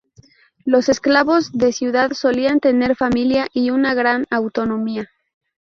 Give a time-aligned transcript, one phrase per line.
[0.65, 5.07] Los esclavos de ciudad solían tener familia y una gran autonomía.